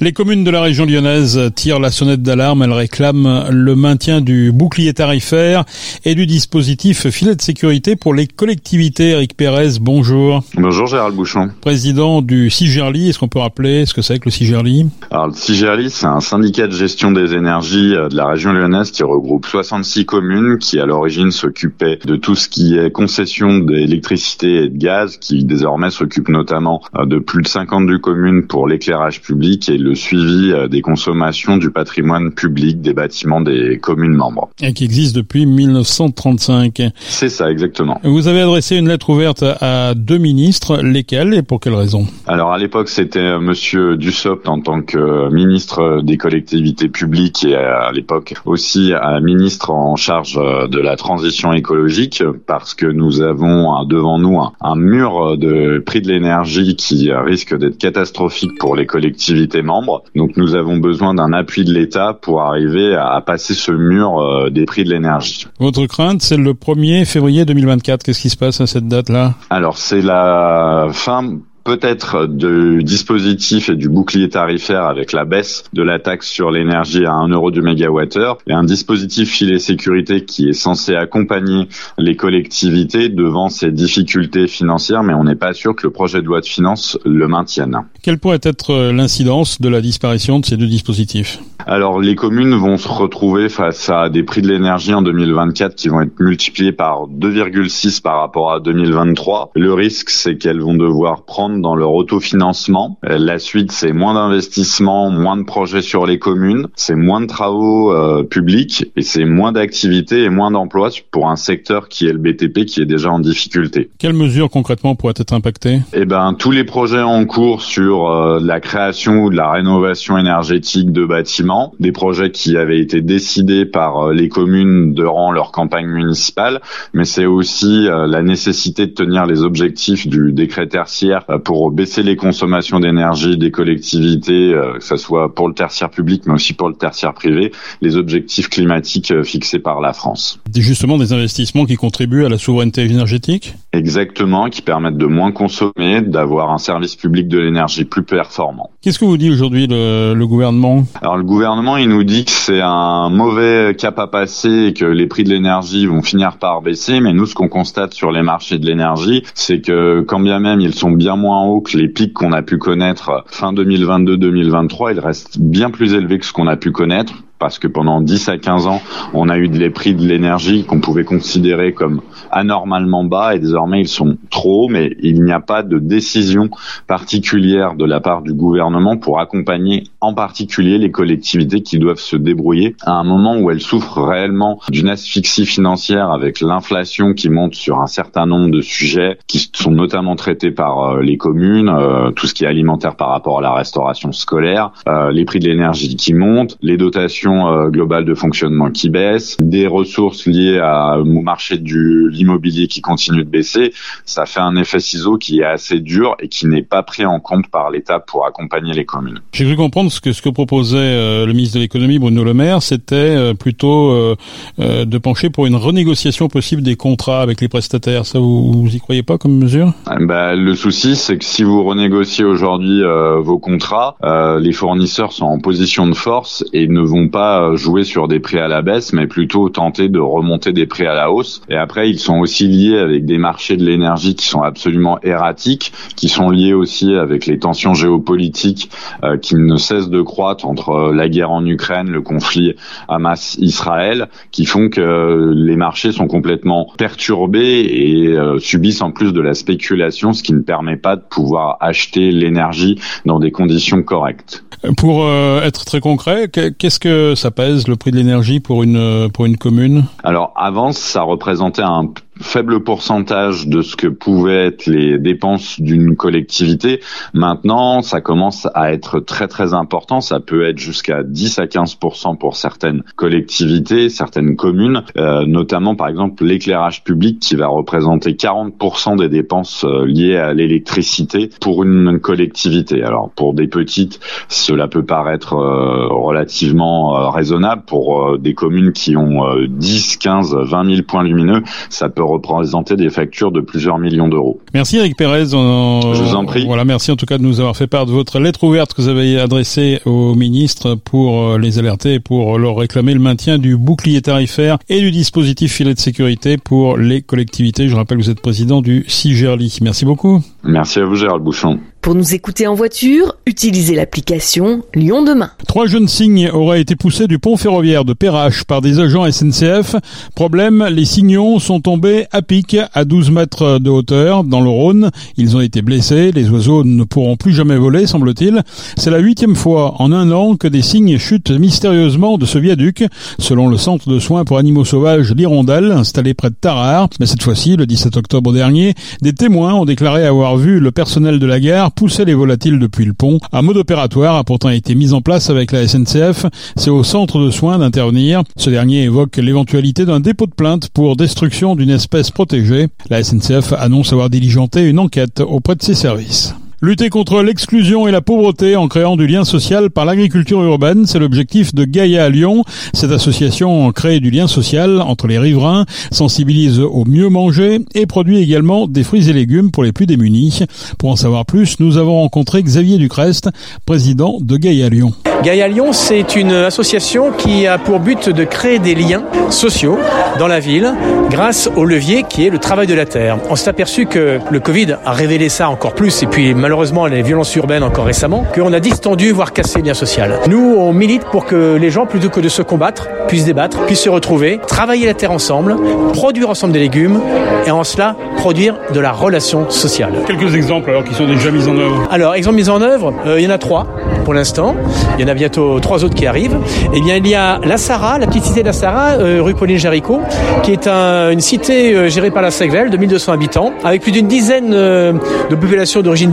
Les 0.00 0.12
communes 0.12 0.44
de 0.44 0.50
la 0.50 0.60
région 0.60 0.84
lyonnaise 0.84 1.50
tirent 1.56 1.80
la 1.80 1.90
sonnette 1.90 2.22
d'alarme. 2.22 2.62
Elles 2.62 2.72
réclament 2.72 3.46
le 3.50 3.74
maintien 3.74 4.20
du 4.20 4.52
bouclier 4.52 4.92
tarifaire 4.94 5.64
et 6.04 6.14
du 6.14 6.26
dispositif 6.26 7.08
filet 7.08 7.34
de 7.34 7.42
sécurité 7.42 7.96
pour 7.96 8.14
les 8.14 8.26
collectivités. 8.26 9.10
Eric 9.10 9.36
Pérez, 9.36 9.78
bonjour. 9.80 10.44
Bonjour 10.54 10.86
Gérald 10.86 11.16
Bouchon. 11.16 11.50
Président 11.60 12.17
du 12.22 12.50
CIGERLI, 12.50 13.08
est-ce 13.10 13.18
qu'on 13.18 13.28
peut 13.28 13.38
rappeler 13.38 13.86
ce 13.86 13.94
que 13.94 14.02
c'est 14.02 14.18
que 14.18 14.26
le 14.26 14.30
CIGERLI 14.30 14.86
Alors 15.10 15.28
le 15.28 15.34
CIGERLI, 15.34 15.90
c'est 15.90 16.06
un 16.06 16.20
syndicat 16.20 16.66
de 16.66 16.72
gestion 16.72 17.12
des 17.12 17.34
énergies 17.34 17.94
euh, 17.94 18.08
de 18.08 18.16
la 18.16 18.26
région 18.26 18.52
lyonnaise 18.52 18.90
qui 18.90 19.02
regroupe 19.02 19.46
66 19.46 20.06
communes 20.06 20.58
qui 20.58 20.80
à 20.80 20.86
l'origine 20.86 21.30
s'occupaient 21.30 21.98
de 22.04 22.16
tout 22.16 22.34
ce 22.34 22.48
qui 22.48 22.76
est 22.76 22.90
concession 22.90 23.58
d'électricité 23.58 24.64
et 24.64 24.68
de 24.68 24.76
gaz, 24.76 25.18
qui 25.18 25.44
désormais 25.44 25.90
s'occupe 25.90 26.28
notamment 26.28 26.82
euh, 26.96 27.06
de 27.06 27.18
plus 27.18 27.42
de 27.42 27.48
52 27.48 27.98
communes 27.98 28.46
pour 28.46 28.66
l'éclairage 28.66 29.22
public 29.22 29.68
et 29.68 29.78
le 29.78 29.94
suivi 29.94 30.52
euh, 30.52 30.68
des 30.68 30.80
consommations 30.80 31.56
du 31.56 31.70
patrimoine 31.70 32.32
public 32.32 32.80
des 32.80 32.92
bâtiments 32.92 33.40
des 33.40 33.78
communes 33.78 34.14
membres. 34.14 34.50
Et 34.60 34.72
qui 34.72 34.84
existe 34.84 35.14
depuis 35.14 35.46
1935. 35.46 36.82
C'est 36.98 37.28
ça, 37.28 37.50
exactement. 37.50 38.00
Vous 38.02 38.28
avez 38.28 38.40
adressé 38.40 38.76
une 38.76 38.88
lettre 38.88 39.10
ouverte 39.10 39.44
à 39.60 39.94
deux 39.94 40.18
ministres, 40.18 40.82
lesquels 40.82 41.34
et 41.34 41.42
pour 41.42 41.60
quelles 41.60 41.74
raisons 41.74 42.06
Alors 42.26 42.52
à 42.52 42.58
l'époque, 42.58 42.88
c'était 42.88 43.18
euh, 43.20 43.40
Monsieur 43.40 43.96
Dussopt 43.96 44.48
en 44.48 44.60
tant 44.60 44.82
que 44.82 45.32
ministre 45.32 46.02
des 46.02 46.16
collectivités 46.16 46.88
publiques 46.88 47.44
et 47.44 47.56
à 47.56 47.90
l'époque 47.92 48.34
aussi 48.44 48.92
ministre 49.22 49.70
en 49.70 49.96
charge 49.96 50.38
euh, 50.38 50.68
de 50.68 50.78
la 50.78 50.96
transition 50.96 51.52
écologique 51.52 52.22
parce 52.46 52.74
que 52.74 52.86
nous 52.86 53.22
avons 53.22 53.84
devant 53.84 54.18
nous 54.18 54.38
un, 54.60 54.76
mur 54.76 55.36
de 55.36 55.82
prix 55.84 56.02
de 56.02 56.08
l'énergie 56.08 56.76
qui 56.76 57.10
risque 57.12 57.56
d'être 57.56 57.78
catastrophique 57.78 58.58
pour 58.58 58.76
les 58.76 58.86
collectivités 58.86 59.62
membres. 59.62 60.02
Donc 60.14 60.36
nous 60.36 60.54
avons 60.54 60.76
besoin 60.76 61.14
d'un 61.14 61.32
appui 61.32 61.64
de 61.64 61.72
l'État 61.72 62.14
pour 62.14 62.42
arriver 62.42 62.94
à 62.94 63.20
passer 63.20 63.54
ce 63.54 63.72
mur 63.72 64.18
euh, 64.18 64.50
des 64.50 64.64
prix 64.64 64.84
de 64.84 64.90
l'énergie. 64.90 65.46
Votre 65.58 65.86
crainte, 65.86 66.22
c'est 66.22 66.36
le 66.36 66.52
1er 66.52 67.04
février 67.04 67.44
2024. 67.44 68.02
Qu'est-ce 68.02 68.20
qui 68.20 68.30
se 68.30 68.36
passe 68.36 68.60
à 68.60 68.66
cette 68.66 68.88
date-là? 68.88 69.34
Alors 69.50 69.78
c'est 69.78 70.02
la 70.02 70.88
fin 70.92 71.38
peut-être 71.68 72.26
du 72.26 72.82
dispositif 72.82 73.68
et 73.68 73.76
du 73.76 73.90
bouclier 73.90 74.30
tarifaire 74.30 74.86
avec 74.86 75.12
la 75.12 75.26
baisse 75.26 75.64
de 75.74 75.82
la 75.82 75.98
taxe 75.98 76.26
sur 76.26 76.50
l'énergie 76.50 77.04
à 77.04 77.12
1 77.12 77.28
euro 77.28 77.50
du 77.50 77.60
mégawattheure 77.60 78.38
et 78.46 78.54
un 78.54 78.64
dispositif 78.64 79.30
filet 79.30 79.58
sécurité 79.58 80.24
qui 80.24 80.48
est 80.48 80.54
censé 80.54 80.94
accompagner 80.94 81.68
les 81.98 82.16
collectivités 82.16 83.10
devant 83.10 83.50
ces 83.50 83.70
difficultés 83.70 84.46
financières, 84.46 85.02
mais 85.02 85.12
on 85.12 85.24
n'est 85.24 85.34
pas 85.34 85.52
sûr 85.52 85.76
que 85.76 85.86
le 85.86 85.92
projet 85.92 86.22
de 86.22 86.26
loi 86.26 86.40
de 86.40 86.46
finances 86.46 86.98
le 87.04 87.28
maintienne. 87.28 87.76
Quelle 88.02 88.18
pourrait 88.18 88.40
être 88.44 88.70
euh, 88.70 88.90
l'incidence 88.90 89.60
de 89.60 89.68
la 89.68 89.82
disparition 89.82 90.40
de 90.40 90.46
ces 90.46 90.56
deux 90.56 90.68
dispositifs? 90.68 91.38
Alors 91.66 92.00
les 92.00 92.14
communes 92.14 92.54
vont 92.54 92.78
se 92.78 92.88
retrouver 92.88 93.50
face 93.50 93.90
à 93.90 94.08
des 94.08 94.22
prix 94.22 94.40
de 94.40 94.48
l'énergie 94.48 94.94
en 94.94 95.02
2024 95.02 95.74
qui 95.74 95.88
vont 95.88 96.00
être 96.00 96.18
multipliés 96.18 96.72
par 96.72 97.08
2,6 97.08 98.00
par 98.00 98.20
rapport 98.20 98.52
à 98.52 98.60
2023. 98.60 99.50
Le 99.54 99.74
risque 99.74 100.08
c'est 100.08 100.38
qu'elles 100.38 100.62
vont 100.62 100.72
devoir 100.72 101.24
prendre 101.24 101.57
dans 101.58 101.74
leur 101.74 101.92
autofinancement. 101.92 102.98
Euh, 103.04 103.18
la 103.18 103.38
suite 103.38 103.72
c'est 103.72 103.92
moins 103.92 104.14
d'investissements, 104.14 105.10
moins 105.10 105.36
de 105.36 105.44
projets 105.44 105.82
sur 105.82 106.06
les 106.06 106.18
communes, 106.18 106.68
c'est 106.74 106.94
moins 106.94 107.20
de 107.20 107.26
travaux 107.26 107.92
euh, 107.92 108.22
publics 108.22 108.86
et 108.96 109.02
c'est 109.02 109.24
moins 109.24 109.52
d'activités 109.52 110.22
et 110.22 110.30
moins 110.30 110.50
d'emplois 110.50 110.90
pour 111.10 111.28
un 111.28 111.36
secteur 111.36 111.88
qui 111.88 112.06
est 112.06 112.12
le 112.12 112.18
BTP 112.18 112.64
qui 112.64 112.80
est 112.80 112.86
déjà 112.86 113.10
en 113.10 113.18
difficulté. 113.18 113.90
Quelles 113.98 114.14
mesures 114.14 114.50
concrètement 114.50 114.94
pourraient 114.94 115.14
être 115.16 115.32
impactées? 115.32 115.80
Eh 115.92 116.04
ben 116.04 116.34
tous 116.38 116.50
les 116.50 116.64
projets 116.64 117.02
en 117.02 117.24
cours 117.26 117.62
sur 117.62 118.10
euh, 118.10 118.40
la 118.42 118.60
création 118.60 119.24
ou 119.24 119.30
de 119.30 119.36
la 119.36 119.50
rénovation 119.50 120.18
énergétique 120.18 120.92
de 120.92 121.04
bâtiments 121.04 121.74
des 121.80 121.92
projets 121.92 122.30
qui 122.30 122.56
avaient 122.56 122.80
été 122.80 123.00
décidés 123.00 123.64
par 123.64 124.08
euh, 124.08 124.12
les 124.12 124.28
communes 124.28 124.94
durant 124.94 125.32
leur 125.32 125.52
campagne 125.52 125.86
municipale, 125.86 126.60
mais 126.92 127.04
c'est 127.04 127.26
aussi 127.26 127.88
euh, 127.88 128.06
la 128.06 128.22
nécessité 128.22 128.86
de 128.86 128.92
tenir 128.92 129.26
les 129.26 129.42
objectifs 129.42 130.06
du 130.06 130.32
décret 130.32 130.66
tertiaire 130.68 131.24
pour 131.48 131.70
baisser 131.70 132.02
les 132.02 132.14
consommations 132.14 132.78
d'énergie 132.78 133.38
des 133.38 133.50
collectivités, 133.50 134.54
que 134.74 134.84
ce 134.84 134.98
soit 134.98 135.34
pour 135.34 135.48
le 135.48 135.54
tertiaire 135.54 135.88
public, 135.88 136.24
mais 136.26 136.34
aussi 136.34 136.52
pour 136.52 136.68
le 136.68 136.74
tertiaire 136.74 137.14
privé, 137.14 137.52
les 137.80 137.96
objectifs 137.96 138.50
climatiques 138.50 139.22
fixés 139.22 139.58
par 139.58 139.80
la 139.80 139.94
France. 139.94 140.38
Justement, 140.54 140.98
des 140.98 141.14
investissements 141.14 141.64
qui 141.64 141.76
contribuent 141.76 142.26
à 142.26 142.28
la 142.28 142.36
souveraineté 142.36 142.82
énergétique? 142.82 143.54
Exactement, 143.72 144.50
qui 144.50 144.60
permettent 144.60 144.98
de 144.98 145.06
moins 145.06 145.32
consommer, 145.32 146.02
d'avoir 146.02 146.50
un 146.50 146.58
service 146.58 146.96
public 146.96 147.28
de 147.28 147.38
l'énergie 147.38 147.86
plus 147.86 148.02
performant. 148.02 148.68
Qu'est-ce 148.82 148.98
que 148.98 149.06
vous 149.06 149.16
dit 149.16 149.30
aujourd'hui 149.30 149.66
le, 149.66 150.12
le 150.14 150.26
gouvernement? 150.26 150.84
Alors 151.00 151.16
le 151.16 151.24
gouvernement 151.24 151.38
gouvernement, 151.38 151.76
il 151.76 151.88
nous 151.88 152.02
dit 152.02 152.24
que 152.24 152.32
c'est 152.32 152.60
un 152.60 153.10
mauvais 153.10 153.76
cap 153.78 153.96
à 154.00 154.08
passer 154.08 154.66
et 154.66 154.72
que 154.72 154.84
les 154.84 155.06
prix 155.06 155.22
de 155.22 155.30
l'énergie 155.30 155.86
vont 155.86 156.02
finir 156.02 156.36
par 156.38 156.62
baisser. 156.62 156.98
Mais 156.98 157.12
nous, 157.12 157.26
ce 157.26 157.36
qu'on 157.36 157.48
constate 157.48 157.94
sur 157.94 158.10
les 158.10 158.22
marchés 158.22 158.58
de 158.58 158.66
l'énergie, 158.66 159.22
c'est 159.34 159.60
que 159.60 160.00
quand 160.00 160.18
bien 160.18 160.40
même 160.40 160.60
ils 160.60 160.74
sont 160.74 160.90
bien 160.90 161.14
moins 161.14 161.37
hauts 161.46 161.60
que 161.60 161.76
les 161.76 161.88
pics 161.88 162.12
qu'on 162.12 162.32
a 162.32 162.42
pu 162.42 162.58
connaître 162.58 163.24
fin 163.26 163.52
2022-2023, 163.52 164.94
ils 164.94 165.00
restent 165.00 165.38
bien 165.38 165.70
plus 165.70 165.94
élevés 165.94 166.18
que 166.18 166.26
ce 166.26 166.32
qu'on 166.32 166.46
a 166.46 166.56
pu 166.56 166.72
connaître 166.72 167.14
parce 167.38 167.58
que 167.58 167.66
pendant 167.66 168.00
10 168.00 168.28
à 168.28 168.38
15 168.38 168.66
ans, 168.66 168.80
on 169.14 169.28
a 169.28 169.36
eu 169.36 169.46
les 169.46 169.70
prix 169.70 169.94
de 169.94 170.04
l'énergie 170.06 170.64
qu'on 170.64 170.80
pouvait 170.80 171.04
considérer 171.04 171.72
comme 171.72 172.00
anormalement 172.30 173.04
bas 173.04 173.34
et 173.34 173.38
désormais 173.38 173.80
ils 173.80 173.88
sont 173.88 174.16
trop 174.30 174.64
hauts, 174.64 174.68
mais 174.68 174.96
il 175.00 175.22
n'y 175.22 175.32
a 175.32 175.40
pas 175.40 175.62
de 175.62 175.78
décision 175.78 176.50
particulière 176.86 177.74
de 177.74 177.84
la 177.84 178.00
part 178.00 178.22
du 178.22 178.32
gouvernement 178.32 178.96
pour 178.96 179.20
accompagner 179.20 179.84
en 180.00 180.14
particulier 180.14 180.78
les 180.78 180.90
collectivités 180.90 181.62
qui 181.62 181.78
doivent 181.78 182.00
se 182.00 182.16
débrouiller 182.16 182.76
à 182.82 182.92
un 182.92 183.04
moment 183.04 183.36
où 183.38 183.50
elles 183.50 183.60
souffrent 183.60 184.02
réellement 184.02 184.60
d'une 184.70 184.88
asphyxie 184.88 185.46
financière 185.46 186.10
avec 186.10 186.40
l'inflation 186.40 187.14
qui 187.14 187.28
monte 187.28 187.54
sur 187.54 187.80
un 187.80 187.86
certain 187.86 188.26
nombre 188.26 188.50
de 188.50 188.60
sujets 188.60 189.18
qui 189.26 189.50
sont 189.52 189.70
notamment 189.70 190.16
traités 190.16 190.50
par 190.50 190.80
euh, 190.80 191.02
les 191.02 191.16
communes, 191.16 191.68
euh, 191.68 192.10
tout 192.10 192.26
ce 192.26 192.34
qui 192.34 192.44
est 192.44 192.48
alimentaire 192.48 192.96
par 192.96 193.10
rapport 193.10 193.38
à 193.38 193.42
la 193.42 193.52
restauration 193.52 194.12
scolaire, 194.12 194.72
euh, 194.88 195.10
les 195.10 195.24
prix 195.24 195.38
de 195.38 195.48
l'énergie 195.48 195.96
qui 195.96 196.14
montent, 196.14 196.56
les 196.62 196.76
dotations 196.76 197.27
dotation 197.28 197.68
globale 197.70 198.04
de 198.04 198.14
fonctionnement 198.14 198.70
qui 198.70 198.90
baisse, 198.90 199.36
des 199.40 199.66
ressources 199.66 200.26
liées 200.26 200.58
à, 200.58 200.98
au 200.98 201.22
marché 201.22 201.58
de 201.58 202.08
l'immobilier 202.08 202.68
qui 202.68 202.80
continue 202.80 203.24
de 203.24 203.30
baisser, 203.30 203.72
ça 204.04 204.26
fait 204.26 204.40
un 204.40 204.56
effet 204.56 204.80
ciseau 204.80 205.18
qui 205.18 205.40
est 205.40 205.44
assez 205.44 205.80
dur 205.80 206.16
et 206.20 206.28
qui 206.28 206.46
n'est 206.46 206.62
pas 206.62 206.82
pris 206.82 207.04
en 207.04 207.20
compte 207.20 207.48
par 207.48 207.70
l'État 207.70 208.00
pour 208.00 208.26
accompagner 208.26 208.72
les 208.72 208.84
communes. 208.84 209.20
J'ai 209.32 209.44
cru 209.44 209.56
comprendre 209.56 209.90
ce 209.90 210.00
que 210.00 210.12
ce 210.12 210.22
que 210.22 210.28
proposait 210.28 211.26
le 211.26 211.32
ministre 211.32 211.56
de 211.56 211.62
l'économie 211.62 211.98
Bruno 211.98 212.24
Le 212.24 212.34
Maire, 212.34 212.62
c'était 212.62 213.34
plutôt 213.34 214.16
de 214.58 214.98
pencher 214.98 215.30
pour 215.30 215.46
une 215.46 215.56
renégociation 215.56 216.28
possible 216.28 216.62
des 216.62 216.76
contrats 216.76 217.20
avec 217.20 217.40
les 217.40 217.48
prestataires. 217.48 218.06
Ça, 218.06 218.18
vous, 218.18 218.52
vous 218.52 218.74
y 218.74 218.80
croyez 218.80 219.02
pas 219.02 219.18
comme 219.18 219.36
mesure? 219.36 219.72
Bah, 220.00 220.34
Le 220.34 220.54
souci, 220.54 220.96
c'est 220.96 221.18
que 221.18 221.24
si 221.24 221.42
vous 221.42 221.62
renégociez 221.64 222.24
aujourd'hui 222.24 222.82
euh, 222.82 223.20
vos 223.20 223.38
contrats, 223.38 223.96
euh, 224.04 224.38
les 224.38 224.52
fournisseurs 224.52 225.12
sont 225.12 225.26
en 225.26 225.38
position 225.38 225.86
de 225.86 225.94
force 225.94 226.44
et 226.52 226.68
ne 226.68 226.80
vont 226.80 227.08
pas 227.08 227.17
jouer 227.54 227.84
sur 227.84 228.08
des 228.08 228.20
prix 228.20 228.38
à 228.38 228.48
la 228.48 228.62
baisse, 228.62 228.92
mais 228.92 229.06
plutôt 229.06 229.48
tenter 229.48 229.88
de 229.88 229.98
remonter 229.98 230.52
des 230.52 230.66
prix 230.66 230.86
à 230.86 230.94
la 230.94 231.10
hausse. 231.10 231.42
Et 231.48 231.56
après, 231.56 231.90
ils 231.90 231.98
sont 231.98 232.18
aussi 232.18 232.46
liés 232.46 232.78
avec 232.78 233.04
des 233.04 233.18
marchés 233.18 233.56
de 233.56 233.64
l'énergie 233.64 234.14
qui 234.14 234.26
sont 234.26 234.42
absolument 234.42 234.98
erratiques, 235.02 235.72
qui 235.96 236.08
sont 236.08 236.30
liés 236.30 236.54
aussi 236.54 236.94
avec 236.94 237.26
les 237.26 237.38
tensions 237.38 237.74
géopolitiques 237.74 238.70
euh, 239.04 239.16
qui 239.16 239.34
ne 239.34 239.56
cessent 239.56 239.90
de 239.90 240.02
croître 240.02 240.46
entre 240.46 240.92
la 240.92 241.08
guerre 241.08 241.30
en 241.30 241.44
Ukraine, 241.44 241.90
le 241.90 242.02
conflit 242.02 242.54
Hamas-Israël, 242.88 244.08
qui 244.30 244.44
font 244.44 244.68
que 244.68 245.32
les 245.34 245.56
marchés 245.56 245.92
sont 245.92 246.06
complètement 246.06 246.68
perturbés 246.76 247.60
et 247.60 248.16
subissent 248.38 248.82
en 248.82 248.90
plus 248.90 249.12
de 249.12 249.20
la 249.20 249.34
spéculation, 249.34 250.12
ce 250.12 250.22
qui 250.22 250.32
ne 250.32 250.40
permet 250.40 250.76
pas 250.76 250.96
de 250.96 251.02
pouvoir 251.02 251.56
acheter 251.60 252.10
l'énergie 252.10 252.80
dans 253.04 253.18
des 253.18 253.30
conditions 253.30 253.82
correctes. 253.82 254.44
Pour 254.76 255.04
euh, 255.04 255.42
être 255.42 255.64
très 255.64 255.80
concret, 255.80 256.28
qu'est-ce 256.28 256.80
que 256.80 257.07
ça 257.14 257.30
pèse 257.30 257.68
le 257.68 257.76
prix 257.76 257.90
de 257.90 257.96
l'énergie 257.96 258.40
pour 258.40 258.62
une 258.62 259.08
pour 259.12 259.26
une 259.26 259.36
commune? 259.36 259.84
Alors 260.02 260.32
avant, 260.36 260.72
ça 260.72 261.02
représentait 261.02 261.62
un 261.62 261.86
faible 262.20 262.62
pourcentage 262.62 263.46
de 263.46 263.62
ce 263.62 263.76
que 263.76 263.86
pouvaient 263.86 264.46
être 264.46 264.66
les 264.66 264.98
dépenses 264.98 265.60
d'une 265.60 265.96
collectivité. 265.96 266.80
Maintenant, 267.14 267.82
ça 267.82 268.00
commence 268.00 268.48
à 268.54 268.72
être 268.72 269.00
très 269.00 269.28
très 269.28 269.54
important. 269.54 270.00
Ça 270.00 270.20
peut 270.20 270.44
être 270.44 270.58
jusqu'à 270.58 271.02
10 271.02 271.38
à 271.38 271.46
15 271.46 271.76
pour 271.76 272.36
certaines 272.36 272.82
collectivités, 272.96 273.88
certaines 273.88 274.36
communes, 274.36 274.82
euh, 274.96 275.24
notamment 275.26 275.74
par 275.74 275.88
exemple 275.88 276.24
l'éclairage 276.24 276.84
public 276.84 277.18
qui 277.20 277.36
va 277.36 277.48
représenter 277.48 278.16
40 278.16 278.54
des 278.96 279.08
dépenses 279.08 279.64
euh, 279.64 279.86
liées 279.86 280.16
à 280.16 280.32
l'électricité 280.34 281.30
pour 281.40 281.62
une 281.62 281.98
collectivité. 282.00 282.82
Alors 282.82 283.10
pour 283.10 283.34
des 283.34 283.48
petites, 283.48 284.00
cela 284.28 284.68
peut 284.68 284.84
paraître 284.84 285.34
euh, 285.34 285.86
relativement 285.88 287.10
raisonnable. 287.10 287.62
Pour 287.66 288.18
des 288.18 288.34
communes 288.34 288.72
qui 288.72 288.96
ont 288.96 289.24
10, 289.48 289.96
15, 289.96 290.36
20 290.36 290.64
000 290.64 290.82
points 290.86 291.02
lumineux, 291.02 291.42
ça 291.68 291.88
peut 291.88 292.02
représenter 292.08 292.76
des 292.76 292.90
factures 292.90 293.32
de 293.32 293.40
plusieurs 293.40 293.78
millions 293.78 294.08
d'euros. 294.08 294.40
Merci 294.54 294.78
Eric 294.78 294.96
Pérez. 294.96 295.26
Je 295.26 296.02
vous 296.02 296.14
en 296.14 296.24
prie. 296.24 296.46
Voilà, 296.46 296.64
merci 296.64 296.90
en 296.90 296.96
tout 296.96 297.06
cas 297.06 297.18
de 297.18 297.22
nous 297.22 297.40
avoir 297.40 297.56
fait 297.56 297.66
part 297.66 297.86
de 297.86 297.92
votre 297.92 298.18
lettre 298.18 298.44
ouverte 298.44 298.74
que 298.74 298.82
vous 298.82 298.88
avez 298.88 299.18
adressée 299.20 299.80
au 299.84 300.14
ministre 300.14 300.74
pour 300.74 301.22
euh, 301.22 301.38
les 301.38 301.58
alerter 301.58 301.94
et 301.94 302.00
pour 302.00 302.38
leur 302.38 302.56
réclamer 302.56 302.94
le 302.94 303.00
maintien 303.00 303.38
du 303.38 303.56
bouclier 303.56 304.02
tarifaire 304.02 304.58
et 304.68 304.80
du 304.80 304.90
dispositif 304.90 305.52
filet 305.52 305.74
de 305.74 305.78
sécurité 305.78 306.36
pour 306.38 306.76
les 306.76 307.02
collectivités. 307.02 307.68
Je 307.68 307.76
rappelle 307.76 307.98
que 307.98 308.02
vous 308.04 308.10
êtes 308.10 308.20
président 308.20 308.62
du 308.62 308.84
CIGERLI. 308.88 309.58
Merci 309.62 309.84
beaucoup. 309.84 310.22
Merci 310.42 310.80
à 310.80 310.84
vous 310.84 310.96
Gérald 310.96 311.22
Bouchon. 311.22 311.58
Pour 311.80 311.94
nous 311.94 312.12
écouter 312.12 312.46
en 312.46 312.54
voiture, 312.54 313.14
utilisez 313.24 313.74
l'application 313.74 314.62
Lyon 314.74 315.02
Demain. 315.04 315.30
Trois 315.46 315.66
jeunes 315.66 315.88
cygnes 315.88 316.28
auraient 316.28 316.60
été 316.60 316.76
poussés 316.76 317.06
du 317.06 317.18
pont 317.18 317.36
ferroviaire 317.36 317.84
de 317.84 317.92
Perrache 317.92 318.44
par 318.44 318.60
des 318.60 318.80
agents 318.80 319.10
SNCF. 319.10 319.76
Problème, 320.14 320.66
les 320.70 320.84
signons 320.84 321.38
sont 321.38 321.60
tombés 321.60 322.06
à 322.10 322.20
pic 322.20 322.56
à 322.74 322.84
12 322.84 323.10
mètres 323.12 323.58
de 323.58 323.70
hauteur 323.70 324.24
dans 324.24 324.40
le 324.40 324.50
Rhône. 324.50 324.90
Ils 325.16 325.36
ont 325.36 325.40
été 325.40 325.62
blessés. 325.62 326.10
Les 326.12 326.28
oiseaux 326.28 326.64
ne 326.64 326.84
pourront 326.84 327.16
plus 327.16 327.32
jamais 327.32 327.56
voler, 327.56 327.86
semble-t-il. 327.86 328.42
C'est 328.76 328.90
la 328.90 328.98
huitième 328.98 329.36
fois 329.36 329.80
en 329.80 329.92
un 329.92 330.10
an 330.10 330.36
que 330.36 330.48
des 330.48 330.62
cygnes 330.62 330.98
chutent 330.98 331.30
mystérieusement 331.30 332.18
de 332.18 332.26
ce 332.26 332.38
viaduc, 332.38 332.84
selon 333.18 333.48
le 333.48 333.56
centre 333.56 333.88
de 333.88 333.98
soins 333.98 334.24
pour 334.24 334.38
animaux 334.38 334.64
sauvages 334.64 335.14
L'Hirondelle, 335.14 335.72
installé 335.72 336.12
près 336.12 336.30
de 336.30 336.36
Tarare. 336.38 336.88
Mais 337.00 337.06
cette 337.06 337.22
fois-ci, 337.22 337.56
le 337.56 337.66
17 337.66 337.96
octobre 337.96 338.32
dernier, 338.32 338.74
des 339.00 339.12
témoins 339.12 339.54
ont 339.54 339.64
déclaré 339.64 340.04
avoir 340.04 340.36
vu 340.36 340.60
le 340.60 340.70
personnel 340.70 341.18
de 341.18 341.26
la 341.26 341.40
gare 341.40 341.67
pousser 341.70 342.04
les 342.04 342.14
volatiles 342.14 342.58
depuis 342.58 342.84
le 342.84 342.92
pont. 342.92 343.18
Un 343.32 343.42
mode 343.42 343.56
opératoire 343.56 344.16
a 344.16 344.24
pourtant 344.24 344.50
été 344.50 344.74
mis 344.74 344.92
en 344.92 345.00
place 345.00 345.30
avec 345.30 345.52
la 345.52 345.66
SNCF. 345.66 346.26
C'est 346.56 346.70
au 346.70 346.82
centre 346.82 347.20
de 347.20 347.30
soins 347.30 347.58
d'intervenir. 347.58 348.22
Ce 348.36 348.50
dernier 348.50 348.82
évoque 348.82 349.16
l'éventualité 349.16 349.84
d'un 349.84 350.00
dépôt 350.00 350.26
de 350.26 350.34
plainte 350.34 350.68
pour 350.70 350.96
destruction 350.96 351.56
d'une 351.56 351.70
espèce 351.70 352.10
protégée. 352.10 352.68
La 352.90 353.02
SNCF 353.02 353.52
annonce 353.52 353.92
avoir 353.92 354.10
diligenté 354.10 354.64
une 354.68 354.78
enquête 354.78 355.20
auprès 355.20 355.56
de 355.56 355.62
ses 355.62 355.74
services. 355.74 356.34
Lutter 356.60 356.90
contre 356.90 357.22
l'exclusion 357.22 357.86
et 357.86 357.92
la 357.92 358.00
pauvreté 358.00 358.56
en 358.56 358.66
créant 358.66 358.96
du 358.96 359.06
lien 359.06 359.24
social 359.24 359.70
par 359.70 359.84
l'agriculture 359.84 360.42
urbaine, 360.42 360.86
c'est 360.86 360.98
l'objectif 360.98 361.54
de 361.54 361.64
Gaïa 361.64 362.02
à 362.02 362.08
Lyon. 362.08 362.42
Cette 362.74 362.90
association 362.90 363.70
crée 363.70 364.00
du 364.00 364.10
lien 364.10 364.26
social 364.26 364.80
entre 364.80 365.06
les 365.06 365.20
riverains, 365.20 365.66
sensibilise 365.92 366.58
au 366.58 366.84
mieux 366.84 367.10
manger 367.10 367.60
et 367.76 367.86
produit 367.86 368.18
également 368.20 368.66
des 368.66 368.82
fruits 368.82 369.08
et 369.08 369.12
légumes 369.12 369.52
pour 369.52 369.62
les 369.62 369.70
plus 369.70 369.86
démunis. 369.86 370.40
Pour 370.80 370.90
en 370.90 370.96
savoir 370.96 371.26
plus, 371.26 371.60
nous 371.60 371.78
avons 371.78 372.00
rencontré 372.00 372.42
Xavier 372.42 372.76
Ducrest, 372.76 373.30
président 373.64 374.18
de 374.20 374.36
Gaïa 374.36 374.68
Lyon. 374.68 374.92
Gaïa 375.22 375.46
Lyon, 375.46 375.72
c'est 375.72 376.16
une 376.16 376.32
association 376.32 377.12
qui 377.12 377.46
a 377.46 377.58
pour 377.58 377.78
but 377.78 378.08
de 378.08 378.24
créer 378.24 378.58
des 378.58 378.74
liens 378.74 379.04
sociaux 379.30 379.78
dans 380.18 380.28
la 380.28 380.40
ville 380.40 380.74
grâce 381.10 381.50
au 381.56 381.64
levier 381.64 382.04
qui 382.08 382.26
est 382.26 382.30
le 382.30 382.38
travail 382.38 382.66
de 382.66 382.74
la 382.74 382.84
terre. 382.84 383.18
On 383.30 383.36
s'est 383.36 383.48
aperçu 383.48 383.86
que 383.86 384.18
le 384.30 384.40
Covid 384.40 384.76
a 384.84 384.92
révélé 384.92 385.28
ça 385.28 385.50
encore 385.50 385.74
plus 385.74 386.02
et 386.02 386.06
puis 386.06 386.34
malheureusement 386.48 386.86
les 386.86 387.02
violences 387.02 387.36
urbaines 387.36 387.62
encore 387.62 387.84
récemment, 387.84 388.24
qu'on 388.34 388.54
a 388.54 388.58
distendu, 388.58 389.12
voire 389.12 389.34
cassé 389.34 389.58
le 389.58 389.66
lien 389.66 389.74
social. 389.74 390.18
Nous, 390.28 390.56
on 390.56 390.72
milite 390.72 391.04
pour 391.04 391.26
que 391.26 391.56
les 391.56 391.70
gens, 391.70 391.84
plutôt 391.84 392.08
que 392.08 392.20
de 392.20 392.30
se 392.30 392.40
combattre, 392.40 392.88
puissent 393.06 393.26
débattre, 393.26 393.66
puissent 393.66 393.82
se 393.82 393.90
retrouver, 393.90 394.40
travailler 394.46 394.86
la 394.86 394.94
terre 394.94 395.12
ensemble, 395.12 395.56
produire 395.92 396.30
ensemble 396.30 396.54
des 396.54 396.60
légumes, 396.60 397.02
et 397.46 397.50
en 397.50 397.64
cela, 397.64 397.96
produire 398.16 398.56
de 398.72 398.80
la 398.80 398.92
relation 398.92 399.50
sociale. 399.50 399.92
Quelques 400.06 400.34
exemples 400.34 400.70
alors 400.70 400.84
qui 400.84 400.94
sont 400.94 401.06
déjà 401.06 401.30
mis 401.30 401.46
en 401.46 401.56
œuvre 401.56 401.86
Alors, 401.90 402.14
exemples 402.14 402.36
mis 402.36 402.48
en 402.48 402.62
œuvre, 402.62 402.94
euh, 403.06 403.20
il 403.20 403.24
y 403.24 403.26
en 403.26 403.30
a 403.30 403.38
trois 403.38 403.66
pour 404.04 404.14
l'instant. 404.14 404.56
Il 404.98 405.02
y 405.02 405.04
en 405.04 405.08
a 405.08 405.14
bientôt 405.14 405.60
trois 405.60 405.84
autres 405.84 405.94
qui 405.94 406.06
arrivent. 406.06 406.38
Eh 406.74 406.80
bien, 406.80 406.96
il 406.96 407.06
y 407.06 407.14
a 407.14 407.40
la 407.44 407.58
Sarah, 407.58 407.98
la 407.98 408.06
petite 408.06 408.24
cité 408.24 408.40
de 408.40 408.46
la 408.46 408.52
Sarah, 408.54 408.92
euh, 408.92 409.20
rue 409.22 409.34
Pauline 409.34 409.58
Jéricho, 409.58 410.00
qui 410.42 410.52
est 410.52 410.66
une 410.66 411.20
cité 411.20 411.74
euh, 411.74 411.88
gérée 411.88 412.10
par 412.10 412.22
la 412.22 412.30
Segvel 412.30 412.70
de 412.70 412.76
1200 412.78 413.12
habitants, 413.12 413.52
avec 413.64 413.82
plus 413.82 413.92
d'une 413.92 414.08
dizaine 414.08 414.50
de 414.50 415.34
populations 415.38 415.82
d'origine 415.82 416.10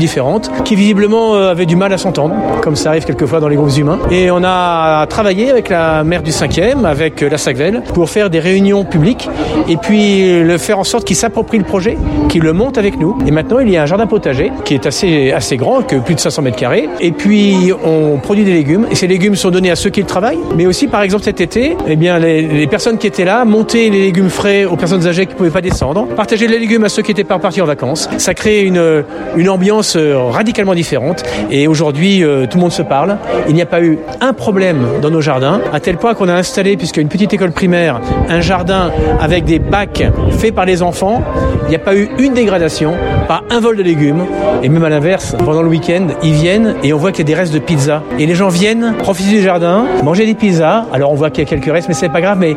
qui 0.64 0.76
visiblement 0.76 1.36
euh, 1.36 1.52
avait 1.52 1.66
du 1.66 1.76
mal 1.76 1.94
à 1.94 1.98
s'entendre, 1.98 2.36
comme 2.62 2.76
ça 2.76 2.90
arrive 2.90 3.06
quelquefois 3.06 3.40
dans 3.40 3.48
les 3.48 3.56
groupes 3.56 3.78
humains. 3.78 4.00
Et 4.12 4.32
on 4.32 4.44
a 4.44 5.06
travaillé 5.08 5.50
avec 5.50 5.70
la 5.70 6.04
maire 6.04 6.24
du 6.24 6.32
5e, 6.32 6.86
avec 6.86 7.22
euh, 7.22 7.30
la 7.30 7.38
SACVEL, 7.38 7.84
pour 7.94 8.10
faire 8.10 8.30
des 8.30 8.40
réunions 8.40 8.86
publiques 8.86 9.30
et 9.68 9.78
puis 9.78 10.44
le 10.44 10.58
faire 10.58 10.80
en 10.80 10.84
sorte 10.84 11.06
qu'ils 11.06 11.16
s'approprient 11.16 11.60
le 11.60 11.64
projet, 11.64 11.98
qu'ils 12.30 12.42
le 12.42 12.54
montent 12.54 12.78
avec 12.78 13.00
nous. 13.00 13.18
Et 13.28 13.32
maintenant, 13.32 13.60
il 13.60 13.70
y 13.70 13.78
a 13.78 13.84
un 13.84 13.86
jardin 13.86 14.08
potager 14.08 14.52
qui 14.64 14.74
est 14.74 14.86
assez, 14.86 15.32
assez 15.32 15.58
grand, 15.58 15.82
que 15.82 15.98
plus 15.98 16.16
de 16.16 16.20
500 16.20 16.42
mètres 16.42 16.58
carrés. 16.58 16.90
Et 17.00 17.12
puis, 17.12 17.72
on 17.84 18.18
produit 18.18 18.44
des 18.44 18.54
légumes. 18.54 18.88
Et 18.92 18.96
ces 18.96 19.08
légumes 19.08 19.36
sont 19.36 19.52
donnés 19.52 19.72
à 19.72 19.76
ceux 19.76 19.90
qui 19.90 20.02
le 20.02 20.08
travaillent. 20.08 20.40
Mais 20.56 20.66
aussi, 20.66 20.88
par 20.88 21.02
exemple, 21.02 21.24
cet 21.24 21.42
été, 21.42 21.78
eh 21.88 21.96
bien, 21.96 22.20
les, 22.20 22.68
personnes 22.68 22.98
qui 22.98 23.08
étaient 23.08 23.26
là 23.26 23.46
montaient 23.46 23.90
les 23.90 24.02
légumes 24.02 24.30
frais 24.30 24.66
aux 24.66 24.76
personnes 24.76 25.06
âgées 25.08 25.26
qui 25.26 25.34
ne 25.34 25.38
pouvaient 25.38 25.50
pas 25.50 25.62
descendre, 25.62 26.08
partageaient 26.08 26.48
les 26.48 26.60
légumes 26.60 26.84
à 26.84 26.90
ceux 26.90 27.04
qui 27.04 27.12
étaient 27.12 27.24
pas 27.24 27.40
partis 27.40 27.62
en 27.62 27.66
vacances. 27.66 28.10
Ça 28.18 28.34
crée 28.34 28.64
une, 28.64 29.04
une 29.36 29.50
ambiance 29.50 29.96
euh, 29.96 30.15
radicalement 30.16 30.74
différente. 30.74 31.24
Et 31.52 31.68
aujourd'hui, 31.68 32.24
euh, 32.24 32.46
tout 32.48 32.58
le 32.58 32.62
monde 32.62 32.72
se 32.72 32.82
parle. 32.82 33.18
Il 33.48 33.56
n'y 33.56 33.62
a 33.62 33.66
pas 33.66 33.82
eu 33.82 34.00
un 34.22 34.34
problème 34.34 34.86
dans 35.02 35.10
nos 35.10 35.22
jardins, 35.22 35.62
à 35.74 35.80
tel 35.80 35.98
point 35.98 36.14
qu'on 36.14 36.30
a 36.30 36.34
installé, 36.34 36.78
puisqu'il 36.78 37.00
y 37.00 37.02
a 37.02 37.04
une 37.04 37.10
petite 37.10 37.34
école 37.34 37.52
primaire, 37.52 38.00
un 38.30 38.42
jardin 38.42 38.92
avec 39.20 39.46
des 39.46 39.60
bacs 39.60 40.04
faits 40.32 40.54
par 40.54 40.66
les 40.66 40.82
enfants. 40.82 41.22
Il 41.68 41.70
n'y 41.70 41.76
a 41.76 41.80
pas 41.80 41.96
eu 41.96 42.10
une 42.20 42.34
dégradation, 42.34 42.94
pas 43.28 43.42
un 43.50 43.60
vol 43.60 43.78
de 43.78 43.84
légumes. 43.84 44.26
Et 44.64 44.70
même 44.70 44.84
à 44.84 44.90
l'inverse, 44.90 45.36
pendant 45.44 45.62
le 45.62 45.70
week-end, 45.70 46.08
ils 46.24 46.34
viennent 46.34 46.76
et 46.84 46.94
on 46.94 46.98
voit 46.98 47.12
qu'il 47.12 47.20
y 47.20 47.32
a 47.32 47.32
des 47.34 47.40
restes 47.40 47.54
de 47.54 47.60
pizza. 47.60 48.04
Et 48.20 48.26
les 48.26 48.36
gens 48.36 48.50
viennent 48.50 48.96
profiter 49.00 49.32
du 49.32 49.42
jardin, 49.42 49.86
manger 50.04 50.26
des 50.26 50.36
pizzas. 50.36 50.86
Alors 50.94 51.12
on 51.12 51.16
voit 51.16 51.30
qu'il 51.30 51.44
y 51.44 51.48
a 51.48 51.50
quelques 51.50 51.72
restes, 51.72 51.88
mais 51.88 51.94
c'est 51.94 52.10
pas 52.10 52.22
grave. 52.22 52.38
Mais 52.40 52.56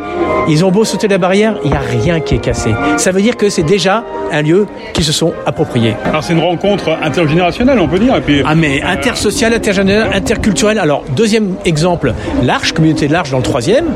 ils 0.48 0.64
ont 0.64 0.70
beau 0.70 0.84
sauter 0.84 1.08
la 1.08 1.18
barrière, 1.18 1.54
il 1.64 1.70
n'y 1.70 1.76
a 1.76 1.80
rien 1.80 2.20
qui 2.20 2.34
est 2.34 2.38
cassé. 2.38 2.74
Ça 2.96 3.10
veut 3.10 3.22
dire 3.22 3.36
que 3.36 3.48
c'est 3.48 3.62
déjà 3.62 4.04
un 4.32 4.42
lieu 4.42 4.66
qui 4.92 5.02
se 5.02 5.12
sont 5.12 5.32
appropriés. 5.46 5.94
Alors 6.04 6.22
c'est 6.22 6.32
une 6.32 6.40
rencontre 6.40 6.96
intergénérationnelle 7.02 7.47
intergénérationnel, 7.48 7.78
on 7.80 7.88
peut 7.88 7.98
dire. 7.98 8.16
Et 8.16 8.20
puis, 8.20 8.42
ah 8.44 8.54
mais 8.54 8.82
intersocial, 8.82 9.52
intergénérationnel, 9.52 10.16
interculturel. 10.16 10.78
Alors 10.78 11.04
deuxième 11.16 11.54
exemple, 11.64 12.14
l'Arche, 12.42 12.72
communauté 12.72 13.08
de 13.08 13.12
l'Arche 13.12 13.30
dans 13.30 13.38
le 13.38 13.42
troisième. 13.42 13.86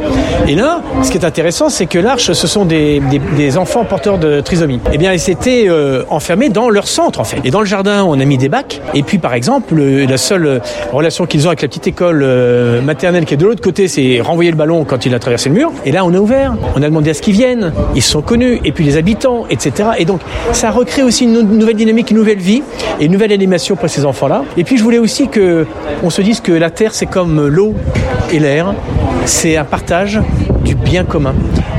Et 0.48 0.54
là, 0.54 0.80
ce 1.02 1.10
qui 1.10 1.18
est 1.18 1.24
intéressant, 1.24 1.68
c'est 1.68 1.86
que 1.86 1.98
l'Arche, 1.98 2.32
ce 2.32 2.46
sont 2.46 2.64
des, 2.64 3.00
des, 3.36 3.58
enfants 3.58 3.84
porteurs 3.84 4.18
de 4.18 4.40
trisomie. 4.40 4.80
Eh 4.92 4.98
bien, 4.98 5.12
ils 5.12 5.20
s'étaient 5.20 5.66
euh, 5.68 6.04
enfermés 6.08 6.48
dans 6.48 6.70
leur 6.70 6.88
centre 6.88 7.20
en 7.20 7.24
fait. 7.24 7.38
Et 7.44 7.50
dans 7.50 7.60
le 7.60 7.66
jardin, 7.66 8.04
on 8.04 8.18
a 8.18 8.24
mis 8.24 8.38
des 8.38 8.48
bacs. 8.48 8.80
Et 8.94 9.02
puis 9.02 9.18
par 9.18 9.34
exemple, 9.34 9.74
la 9.74 10.16
seule 10.16 10.60
relation 10.92 11.26
qu'ils 11.26 11.46
ont 11.46 11.50
avec 11.50 11.62
la 11.62 11.68
petite 11.68 11.86
école 11.86 12.22
euh, 12.22 12.80
maternelle 12.80 13.24
qui 13.24 13.34
est 13.34 13.36
de 13.36 13.44
l'autre 13.44 13.62
côté, 13.62 13.88
c'est 13.88 14.20
renvoyer 14.20 14.50
le 14.50 14.56
ballon 14.56 14.84
quand 14.84 15.04
il 15.06 15.14
a 15.14 15.18
traversé 15.18 15.48
le 15.48 15.56
mur. 15.56 15.72
Et 15.84 15.92
là, 15.92 16.04
on 16.04 16.14
a 16.14 16.18
ouvert. 16.18 16.54
On 16.76 16.82
a 16.82 16.88
demandé 16.88 17.10
à 17.10 17.14
ce 17.14 17.22
qu'ils 17.22 17.34
viennent. 17.34 17.72
Ils 17.94 18.02
se 18.02 18.10
sont 18.10 18.22
connus. 18.22 18.60
Et 18.64 18.72
puis 18.72 18.84
les 18.84 18.96
habitants, 18.96 19.44
etc. 19.50 19.90
Et 19.98 20.04
donc, 20.04 20.20
ça 20.52 20.70
recrée 20.70 21.02
aussi 21.02 21.24
une 21.24 21.42
nouvelle 21.42 21.76
dynamique, 21.76 22.10
une 22.10 22.16
nouvelle 22.16 22.38
vie 22.38 22.62
et 23.00 23.06
une 23.06 23.12
nouvelle 23.12 23.32
pour 23.76 23.88
ces 23.88 24.04
enfants-là. 24.04 24.44
Et 24.56 24.64
puis, 24.64 24.76
je 24.76 24.82
voulais 24.82 24.98
aussi 24.98 25.28
que 25.28 25.66
on 26.02 26.10
se 26.10 26.22
dise 26.22 26.40
que 26.40 26.52
la 26.52 26.70
terre, 26.70 26.94
c'est 26.94 27.06
comme 27.06 27.46
l'eau 27.48 27.74
et 28.32 28.38
l'air. 28.38 28.74
C'est 29.24 29.56
un 29.56 29.64
partage 29.64 30.20
du 30.64 30.74
bien 30.74 31.04
commun. 31.04 31.34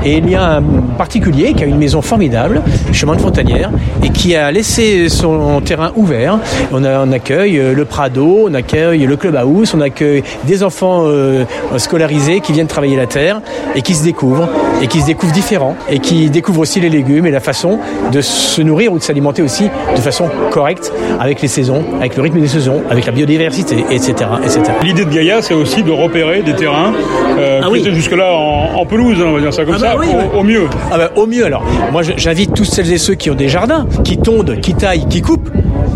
Et 0.06 0.18
il 0.18 0.30
y 0.30 0.36
a 0.36 0.58
un 0.58 0.62
particulier 0.98 1.54
qui 1.54 1.64
a 1.64 1.66
une 1.66 1.78
maison 1.78 2.02
formidable, 2.02 2.62
chemin 2.92 3.16
de 3.16 3.22
Fontanière, 3.22 3.72
et 4.04 4.10
qui 4.10 4.36
a 4.36 4.52
laissé 4.52 5.10
son 5.10 5.62
terrain 5.62 5.92
ouvert. 5.96 6.40
On, 6.72 6.84
a, 6.84 7.00
on 7.06 7.12
accueille 7.12 7.58
euh, 7.58 7.74
le 7.74 7.86
Prado, 7.86 8.46
on 8.50 8.54
accueille 8.54 9.06
le 9.06 9.16
Club 9.16 9.36
House, 9.36 9.74
on 9.74 9.82
accueille 9.82 10.24
des 10.46 10.64
enfants 10.64 11.04
euh, 11.06 11.46
scolarisés 11.78 12.42
qui 12.42 12.52
viennent 12.52 12.68
travailler 12.68 12.96
la 12.96 13.08
terre 13.08 13.42
et 13.76 13.82
qui 13.82 13.96
se 13.96 14.04
découvrent, 14.04 14.50
et 14.82 14.88
qui 14.88 15.02
se 15.02 15.06
découvrent 15.06 15.34
différents, 15.34 15.76
et 15.90 16.00
qui 16.00 16.30
découvrent 16.30 16.62
aussi 16.62 16.80
les 16.80 16.90
légumes 16.90 17.26
et 17.26 17.32
la 17.32 17.40
façon 17.40 17.80
de 18.12 18.22
se 18.22 18.62
nourrir 18.62 18.94
ou 18.94 18.98
de 18.98 19.04
s'alimenter 19.04 19.42
aussi 19.42 19.70
de 19.96 20.02
façon 20.02 20.30
correcte 20.52 20.92
avec 21.20 21.42
les 21.42 21.48
saisons, 21.48 21.84
avec 22.00 22.16
le 22.16 22.24
rythme 22.24 22.40
des 22.40 22.48
saisons, 22.48 22.82
avec 22.90 23.06
la 23.06 23.12
biodiversité, 23.12 23.86
etc. 23.90 24.14
etc. 24.44 24.62
L'idée 24.84 25.06
de 25.06 25.10
Gaïa, 25.10 25.42
c'est 25.42 25.54
aussi 25.54 25.84
de 25.84 25.92
repérer 25.92 26.42
des 26.42 26.56
terrains 26.56 26.94
euh, 27.38 27.62
ah 27.64 27.68
qui 27.70 27.80
étaient 27.80 27.94
jusque-là 27.94 28.34
en, 28.34 28.73
pelouse, 28.86 29.18
on 29.22 29.34
va 29.34 29.40
dire 29.40 29.54
ça 29.54 29.66
comme 29.66 29.76
ah 29.76 29.80
ça. 29.80 29.96
Bah 29.96 30.04
au, 30.36 30.44
mieux. 30.44 30.68
Ah 30.92 30.98
bah, 30.98 31.12
au 31.16 31.26
mieux 31.26 31.46
alors. 31.46 31.64
Moi 31.92 32.02
j'invite 32.18 32.54
tous 32.54 32.66
celles 32.66 32.92
et 32.92 32.98
ceux 32.98 33.16
qui 33.16 33.30
ont 33.30 33.36
des 33.36 33.50
jardins, 33.50 33.88
qui 34.04 34.18
tondent, 34.18 34.60
qui 34.62 34.74
taillent, 34.74 35.08
qui 35.08 35.22
coupent, 35.22 35.50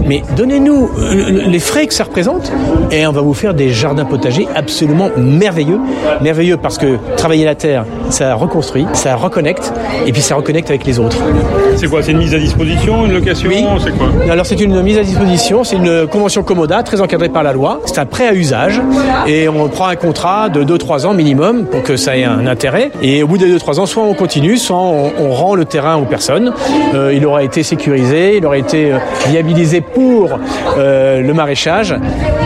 mais 0.06 0.24
donnez-nous 0.36 0.90
euh, 1.00 1.48
les 1.48 1.60
frais 1.60 1.88
que 1.88 1.94
ça 1.94 2.06
représente 2.06 2.52
et 2.92 3.06
on 3.08 3.12
va 3.12 3.22
vous 3.22 3.34
faire 3.34 3.54
des 3.54 3.70
jardins 3.70 4.06
potagers 4.06 4.48
absolument 4.56 5.10
merveilleux. 5.18 5.80
Merveilleux 6.22 6.58
parce 6.58 6.78
que 6.78 6.98
travailler 7.18 7.46
la 7.46 7.56
terre, 7.56 7.86
ça 8.10 8.36
reconstruit, 8.36 8.86
ça 8.94 9.16
reconnecte 9.16 9.74
et 10.06 10.12
puis 10.12 10.22
ça 10.22 10.36
reconnecte 10.36 10.70
avec 10.70 10.86
les 10.86 11.00
autres. 11.00 11.18
C'est 11.76 11.88
quoi 11.88 12.02
C'est 12.02 12.12
une 12.12 12.20
mise 12.20 12.34
à 12.34 12.40
disposition, 12.40 13.06
une 13.06 13.14
location 13.14 13.50
Oui. 13.50 13.66
C'est 13.84 13.98
quoi? 13.98 14.08
Alors 14.32 14.46
c'est 14.46 14.62
une 14.62 14.82
mise 14.82 14.98
à 14.98 15.04
disposition, 15.04 15.64
c'est 15.64 15.76
une 15.76 16.08
convention 16.08 16.44
Commoda 16.44 16.84
très 16.84 17.02
encadrée 17.02 17.30
par 17.30 17.44
la 17.44 17.54
loi. 17.54 17.82
C'est 17.86 18.00
un 18.00 18.06
prêt 18.06 18.28
à 18.28 18.34
usage 18.34 18.82
et 19.28 19.50
on 19.50 19.68
prend 19.68 19.88
un 19.88 19.96
contrat 19.96 20.50
de 20.50 20.64
2-3 20.64 21.06
ans 21.06 21.14
minimum 21.14 21.66
pour 21.66 21.84
que 21.84 21.98
ça 21.98 22.18
ait 22.18 22.24
un 22.24 22.46
intérêt. 22.48 22.67
Et 23.02 23.24
au 23.24 23.28
bout 23.28 23.38
des 23.38 23.56
2-3 23.56 23.80
ans, 23.80 23.86
soit 23.86 24.04
on 24.04 24.14
continue, 24.14 24.58
soit 24.58 24.78
on, 24.78 25.32
rend 25.32 25.56
le 25.56 25.66
terrain 25.66 25.98
aux 25.98 26.06
personnes. 26.06 26.54
Euh, 26.94 27.14
il 27.14 27.26
aura 27.26 27.44
été 27.44 27.64
sécurisé, 27.64 28.38
il 28.38 28.46
aura 28.46 28.58
été 28.58 28.92
euh, 28.92 28.98
viabilisé 29.28 29.82
pour 29.82 30.40
euh, 30.78 31.22
le 31.22 31.34
maraîchage. 31.34 31.96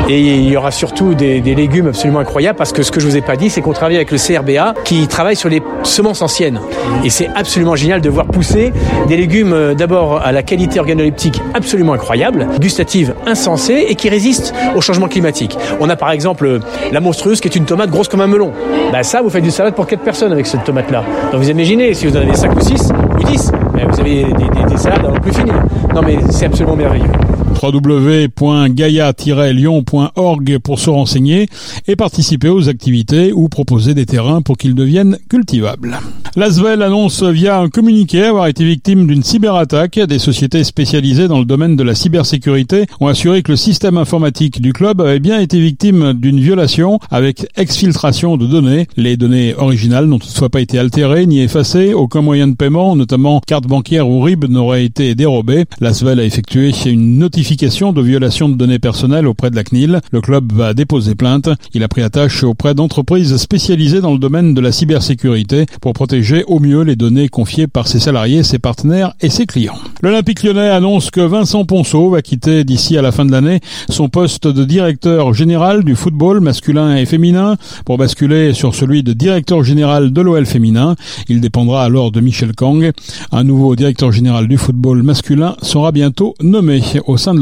Et 0.09 0.19
il 0.19 0.49
y 0.49 0.57
aura 0.57 0.71
surtout 0.71 1.13
des, 1.13 1.39
légumes 1.41 1.87
absolument 1.87 2.19
incroyables 2.19 2.57
parce 2.57 2.73
que 2.73 2.83
ce 2.83 2.91
que 2.91 2.99
je 2.99 3.07
vous 3.07 3.15
ai 3.15 3.21
pas 3.21 3.35
dit, 3.35 3.49
c'est 3.49 3.61
qu'on 3.61 3.71
travaille 3.71 3.95
avec 3.95 4.11
le 4.11 4.17
CRBA 4.17 4.73
qui 4.83 5.07
travaille 5.07 5.35
sur 5.35 5.47
les 5.47 5.61
semences 5.83 6.21
anciennes. 6.21 6.59
Et 7.03 7.09
c'est 7.09 7.29
absolument 7.35 7.75
génial 7.75 8.01
de 8.01 8.09
voir 8.09 8.25
pousser 8.25 8.73
des 9.07 9.15
légumes 9.15 9.73
d'abord 9.77 10.21
à 10.23 10.31
la 10.31 10.43
qualité 10.43 10.79
organoleptique 10.79 11.41
absolument 11.53 11.93
incroyable, 11.93 12.47
gustative 12.59 13.13
insensée 13.25 13.85
et 13.89 13.95
qui 13.95 14.09
résistent 14.09 14.53
au 14.75 14.81
changement 14.81 15.07
climatique. 15.07 15.57
On 15.79 15.89
a 15.89 15.95
par 15.95 16.11
exemple 16.11 16.59
la 16.91 16.99
monstrueuse 16.99 17.39
qui 17.39 17.47
est 17.47 17.55
une 17.55 17.65
tomate 17.65 17.89
grosse 17.89 18.07
comme 18.07 18.21
un 18.21 18.27
melon. 18.27 18.51
Bah 18.91 19.03
ça, 19.03 19.21
vous 19.21 19.29
faites 19.29 19.43
du 19.43 19.51
salade 19.51 19.73
pour 19.73 19.87
4 19.87 20.01
personnes 20.01 20.31
avec 20.33 20.45
cette 20.45 20.63
tomate-là. 20.65 21.03
Donc 21.31 21.41
vous 21.41 21.49
imaginez, 21.49 21.93
si 21.93 22.07
vous 22.07 22.17
en 22.17 22.21
avez 22.21 22.35
5 22.35 22.55
ou 22.55 22.59
6 22.61 22.89
ou 23.19 23.23
10, 23.23 23.51
vous 23.89 23.99
avez 23.99 24.23
des, 24.25 24.69
des 24.69 24.77
salades 24.77 25.05
à 25.05 25.19
plus 25.19 25.33
finir. 25.33 25.53
Non 25.95 26.01
mais 26.01 26.17
c'est 26.29 26.45
absolument 26.45 26.75
merveilleux 26.75 27.05
www.gaia-lyon.org 27.61 30.57
pour 30.59 30.79
se 30.79 30.89
renseigner 30.89 31.47
et 31.87 31.95
participer 31.95 32.49
aux 32.49 32.67
activités 32.69 33.33
ou 33.33 33.49
proposer 33.49 33.93
des 33.93 34.05
terrains 34.05 34.41
pour 34.41 34.57
qu'ils 34.57 34.75
deviennent 34.75 35.17
cultivables. 35.29 35.99
L'Asvel 36.35 36.81
annonce 36.81 37.23
via 37.23 37.59
un 37.59 37.69
communiqué 37.69 38.23
avoir 38.23 38.47
été 38.47 38.63
victime 38.63 39.05
d'une 39.05 39.23
cyberattaque. 39.23 39.99
Des 39.99 40.19
sociétés 40.19 40.63
spécialisées 40.63 41.27
dans 41.27 41.39
le 41.39 41.45
domaine 41.45 41.75
de 41.75 41.83
la 41.83 41.93
cybersécurité 41.93 42.85
ont 42.99 43.07
assuré 43.07 43.43
que 43.43 43.51
le 43.51 43.57
système 43.57 43.97
informatique 43.97 44.61
du 44.61 44.73
club 44.73 45.01
avait 45.01 45.19
bien 45.19 45.39
été 45.39 45.59
victime 45.59 46.13
d'une 46.13 46.39
violation 46.39 46.99
avec 47.09 47.47
exfiltration 47.57 48.37
de 48.37 48.47
données. 48.47 48.87
Les 48.95 49.17
données 49.17 49.53
originales 49.55 50.05
n'ont 50.05 50.19
toutefois 50.19 50.49
pas 50.49 50.61
été 50.61 50.79
altérées 50.79 51.25
ni 51.25 51.41
effacées. 51.41 51.93
Aucun 51.93 52.21
moyen 52.21 52.47
de 52.47 52.55
paiement, 52.55 52.95
notamment 52.95 53.41
carte 53.45 53.67
bancaire 53.67 54.07
ou 54.07 54.21
RIB, 54.21 54.45
n'aurait 54.45 54.85
été 54.85 55.15
dérobé. 55.15 55.65
L'Asvel 55.81 56.19
a 56.19 56.23
effectué 56.23 56.71
une 56.85 57.17
notification 57.17 57.50
de 57.51 58.01
violation 58.01 58.47
de 58.47 58.55
données 58.55 58.79
personnelles 58.79 59.27
auprès 59.27 59.49
de 59.51 59.55
la 59.55 59.63
CNIL. 59.63 59.99
Le 60.11 60.21
club 60.21 60.53
va 60.53 60.73
déposer 60.73 61.15
plainte. 61.15 61.49
Il 61.73 61.83
a 61.83 61.87
pris 61.87 62.01
attache 62.01 62.43
auprès 62.43 62.73
d'entreprises 62.73 63.35
spécialisées 63.37 63.99
dans 63.99 64.13
le 64.13 64.19
domaine 64.19 64.53
de 64.53 64.61
la 64.61 64.71
cybersécurité 64.71 65.65
pour 65.81 65.93
protéger 65.93 66.43
au 66.47 66.59
mieux 66.59 66.83
les 66.83 66.95
données 66.95 67.27
confiées 67.27 67.67
par 67.67 67.87
ses 67.87 67.99
salariés, 67.99 68.43
ses 68.43 68.57
partenaires 68.57 69.13
et 69.19 69.29
ses 69.29 69.45
clients. 69.45 69.77
L'Olympique 70.01 70.43
lyonnais 70.43 70.69
annonce 70.69 71.11
que 71.11 71.19
Vincent 71.19 71.65
Ponceau 71.65 72.09
va 72.09 72.21
quitter 72.21 72.63
d'ici 72.63 72.97
à 72.97 73.01
la 73.01 73.11
fin 73.11 73.25
de 73.25 73.31
l'année 73.31 73.59
son 73.89 74.07
poste 74.07 74.47
de 74.47 74.63
directeur 74.63 75.33
général 75.33 75.83
du 75.83 75.95
football 75.95 76.39
masculin 76.39 76.95
et 76.95 77.05
féminin 77.05 77.57
pour 77.85 77.97
basculer 77.97 78.53
sur 78.53 78.73
celui 78.75 79.03
de 79.03 79.13
directeur 79.13 79.63
général 79.63 80.13
de 80.13 80.21
l'OL 80.21 80.45
féminin. 80.45 80.95
Il 81.27 81.41
dépendra 81.41 81.83
alors 81.83 82.11
de 82.11 82.21
Michel 82.21 82.55
Kang. 82.55 82.91
Un 83.31 83.43
nouveau 83.43 83.75
directeur 83.75 84.11
général 84.11 84.47
du 84.47 84.57
football 84.57 85.03
masculin 85.03 85.55
sera 85.61 85.91
bientôt 85.91 86.33
nommé 86.41 86.81
au 87.05 87.17
sein 87.17 87.33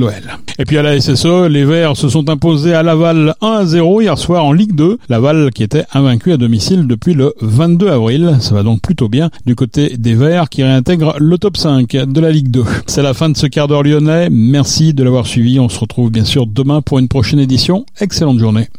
Et 0.58 0.65
puis 0.65 0.77
à 0.77 0.84
la 0.84 1.00
SSE, 1.00 1.48
les 1.50 1.65
Verts 1.65 1.98
se 1.98 2.10
sont 2.10 2.29
imposés 2.29 2.74
à 2.74 2.84
Laval 2.84 3.36
1 3.41 3.48
à 3.48 3.65
0 3.65 4.01
hier 4.01 4.18
soir 4.18 4.46
en 4.46 4.53
Ligue 4.53 4.74
2. 4.75 4.98
Laval 5.10 5.51
qui 5.51 5.63
était 5.63 5.86
invaincu 5.94 6.32
à 6.32 6.38
domicile 6.38 6.88
depuis 6.88 7.13
le 7.13 7.34
22 7.41 7.89
avril. 7.89 8.38
Ça 8.39 8.56
va 8.56 8.63
donc 8.63 8.82
plutôt 8.82 9.10
bien 9.10 9.29
du 9.46 9.56
côté 9.56 9.98
des 9.98 10.15
Verts 10.15 10.50
qui 10.50 10.63
réintègrent 10.63 11.15
le 11.20 11.38
top 11.38 11.58
5 11.58 11.91
de 11.91 12.22
la 12.22 12.32
Ligue 12.32 12.51
2. 12.51 12.63
C'est 12.88 13.03
la 13.03 13.13
fin 13.13 13.29
de 13.29 13.38
ce 13.38 13.48
quart 13.48 13.68
d'heure 13.68 13.84
lyonnais. 13.84 14.29
Merci 14.32 14.94
de 14.94 15.03
l'avoir 15.03 15.27
suivi. 15.27 15.60
On 15.60 15.70
se 15.70 15.79
retrouve 15.79 16.12
bien 16.12 16.25
sûr 16.25 16.48
demain 16.48 16.82
pour 16.82 17.00
une 17.00 17.08
prochaine 17.08 17.39
édition. 17.39 17.86
Excellente 18.00 18.39
journée. 18.39 18.70